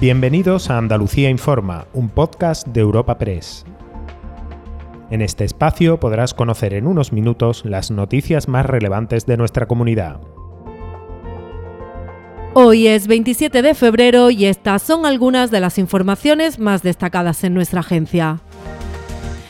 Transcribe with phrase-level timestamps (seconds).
[0.00, 3.66] Bienvenidos a Andalucía Informa, un podcast de Europa Press.
[5.10, 10.18] En este espacio podrás conocer en unos minutos las noticias más relevantes de nuestra comunidad.
[12.54, 17.52] Hoy es 27 de febrero y estas son algunas de las informaciones más destacadas en
[17.52, 18.40] nuestra agencia.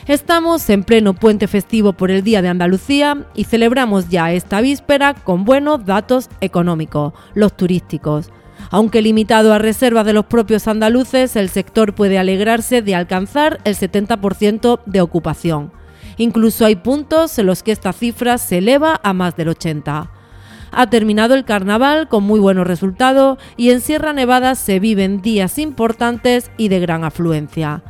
[0.05, 5.13] Estamos en pleno puente festivo por el Día de Andalucía y celebramos ya esta víspera
[5.13, 8.31] con buenos datos económicos, los turísticos.
[8.71, 13.75] Aunque limitado a reservas de los propios andaluces, el sector puede alegrarse de alcanzar el
[13.75, 15.73] 70% de ocupación.
[16.17, 20.09] Incluso hay puntos en los que esta cifra se eleva a más del 80%.
[20.73, 25.57] Ha terminado el carnaval con muy buenos resultados y en Sierra Nevada se viven días
[25.57, 27.83] importantes y de gran afluencia.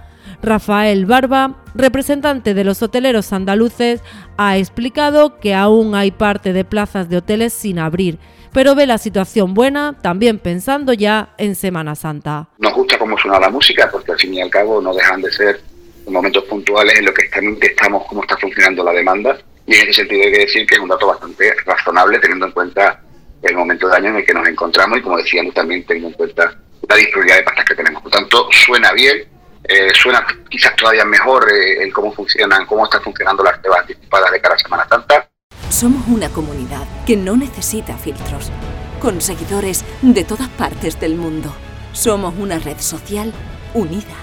[0.43, 4.01] Rafael Barba, representante de los hoteleros andaluces,
[4.37, 8.17] ha explicado que aún hay parte de plazas de hoteles sin abrir,
[8.53, 12.49] pero ve la situación buena también pensando ya en Semana Santa.
[12.57, 15.31] Nos gusta cómo suena la música porque al fin y al cabo no dejan de
[15.31, 15.61] ser
[16.07, 17.29] momentos puntuales en los que
[17.67, 19.37] estamos cómo está funcionando la demanda
[19.67, 22.51] y en ese sentido hay que decir que es un dato bastante razonable teniendo en
[22.51, 23.01] cuenta
[23.41, 26.15] el momento de año en el que nos encontramos y como decíamos también teniendo en
[26.15, 26.57] cuenta
[26.89, 28.01] la disponibilidad de pastas que tenemos.
[28.01, 29.23] Por tanto, suena bien,
[29.63, 34.31] eh, suena quizás todavía mejor eh, en cómo funcionan, cómo están funcionando las pruebas anticipadas
[34.31, 35.29] de cara a Semana Santa.
[35.69, 38.51] Somos una comunidad que no necesita filtros,
[38.99, 41.53] con seguidores de todas partes del mundo.
[41.93, 43.33] Somos una red social
[43.73, 44.15] unida,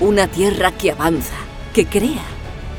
[0.00, 1.36] una tierra que avanza,
[1.74, 2.24] que crea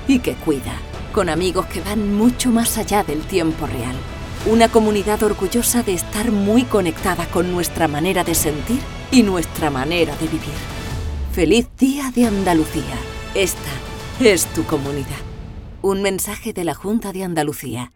[0.08, 0.74] y que cuida,
[1.14, 3.96] con amigos que van mucho más allá del tiempo real.
[4.46, 8.80] Una comunidad orgullosa de estar muy conectada con nuestra manera de sentir
[9.12, 10.77] y nuestra manera de vivir.
[11.38, 12.96] Feliz Día de Andalucía.
[13.36, 13.70] Esta
[14.20, 15.22] es tu comunidad.
[15.84, 17.92] Un mensaje de la Junta de Andalucía.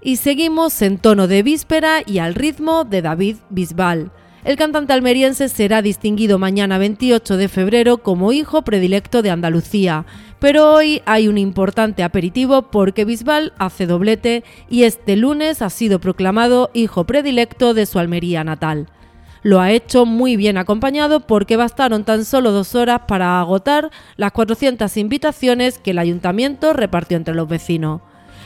[0.00, 4.12] Y seguimos en tono de víspera y al ritmo de David Bisbal.
[4.44, 10.06] El cantante almeriense será distinguido mañana 28 de febrero como hijo predilecto de Andalucía,
[10.38, 16.00] pero hoy hay un importante aperitivo porque Bisbal hace doblete y este lunes ha sido
[16.00, 18.88] proclamado hijo predilecto de su Almería natal.
[19.42, 24.32] Lo ha hecho muy bien acompañado porque bastaron tan solo dos horas para agotar las
[24.32, 28.00] 400 invitaciones que el ayuntamiento repartió entre los vecinos.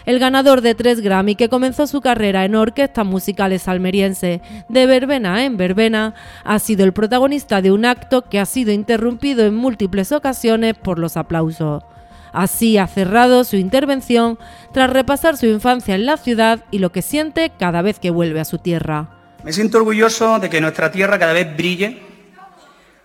[0.04, 5.44] El ganador de tres Grammy que comenzó su carrera en orquestas musicales almeriense de verbena
[5.44, 6.14] en verbena
[6.44, 10.98] ha sido el protagonista de un acto que ha sido interrumpido en múltiples ocasiones por
[10.98, 11.84] los aplausos.
[12.32, 14.38] Así ha cerrado su intervención
[14.72, 18.41] tras repasar su infancia en la ciudad y lo que siente cada vez que vuelve
[18.41, 19.22] a su tierra.
[19.44, 22.00] Me siento orgulloso de que nuestra tierra cada vez brille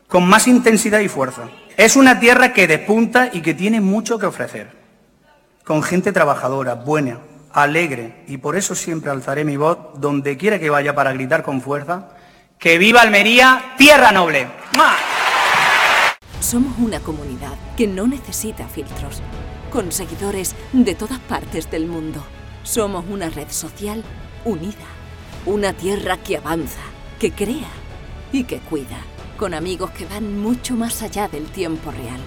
[0.08, 1.50] con más intensidad y fuerza.
[1.75, 4.72] Es una tierra que despunta y que tiene mucho que ofrecer,
[5.64, 7.20] con gente trabajadora, buena,
[7.52, 11.62] alegre, y por eso siempre alzaré mi voz donde quiera que vaya para gritar con
[11.62, 12.09] fuerza,
[12.59, 14.48] que viva Almería, tierra noble.
[16.40, 19.22] Somos una comunidad que no necesita filtros,
[19.72, 22.24] con seguidores de todas partes del mundo.
[22.64, 24.04] Somos una red social
[24.46, 24.86] unida
[25.47, 26.81] una tierra que avanza,
[27.19, 27.69] que crea
[28.34, 28.97] y que cuida,
[29.38, 32.19] con amigos que van mucho más allá del tiempo real.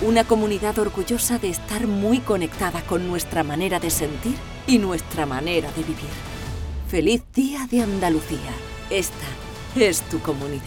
[0.00, 4.36] Una comunidad orgullosa de estar muy conectada con nuestra manera de sentir
[4.68, 6.10] y nuestra manera de vivir.
[6.86, 8.52] Feliz Día de Andalucía.
[8.90, 9.26] Esta
[9.74, 10.62] es tu comunidad.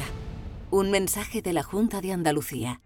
[0.70, 2.82] Un mensaje de la Junta de Andalucía.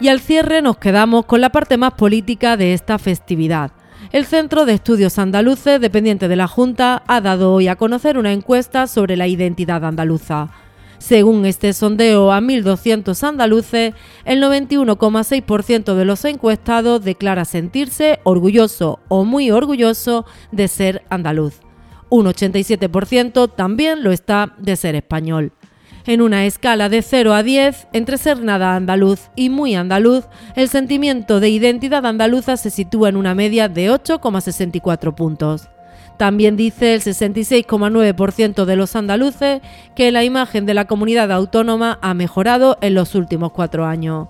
[0.00, 3.70] Y al cierre nos quedamos con la parte más política de esta festividad
[4.16, 8.32] el Centro de Estudios Andaluces, dependiente de la Junta, ha dado hoy a conocer una
[8.32, 10.48] encuesta sobre la identidad andaluza.
[10.96, 13.92] Según este sondeo a 1.200 andaluces,
[14.24, 21.60] el 91,6% de los encuestados declara sentirse orgulloso o muy orgulloso de ser andaluz.
[22.08, 25.52] Un 87% también lo está de ser español.
[26.08, 30.68] En una escala de 0 a 10, entre ser nada andaluz y muy andaluz, el
[30.68, 35.68] sentimiento de identidad andaluza se sitúa en una media de 8,64 puntos.
[36.16, 39.60] También dice el 66,9% de los andaluces
[39.96, 44.28] que la imagen de la comunidad autónoma ha mejorado en los últimos cuatro años.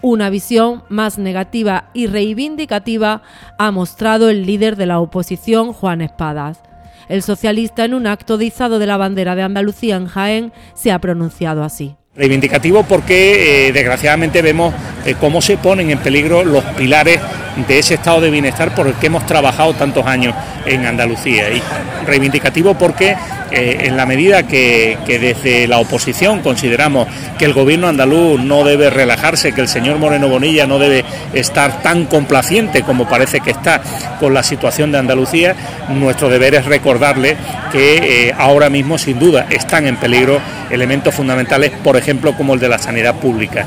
[0.00, 3.20] Una visión más negativa y reivindicativa
[3.58, 6.62] ha mostrado el líder de la oposición, Juan Espadas.
[7.08, 10.92] El socialista en un acto de izado de la bandera de Andalucía en Jaén se
[10.92, 11.96] ha pronunciado así.
[12.14, 14.74] Reivindicativo porque eh, desgraciadamente vemos
[15.06, 17.20] eh, cómo se ponen en peligro los pilares
[17.66, 20.34] de ese estado de bienestar por el que hemos trabajado tantos años
[20.66, 21.50] en Andalucía.
[21.50, 21.62] Y
[22.06, 23.16] reivindicativo porque
[23.50, 27.08] eh, en la medida que, desde la oposición consideramos
[27.38, 31.82] que el gobierno andaluz no debe relajarse, que el señor Moreno Bonilla no debe estar
[31.82, 33.80] tan complaciente como parece que está
[34.20, 35.54] con la situación de Andalucía,
[35.88, 37.36] nuestro deber es recordarle
[37.72, 40.40] que eh, ahora mismo sin duda están en peligro
[40.70, 43.66] elementos fundamentales, por ejemplo, como el de la sanidad pública.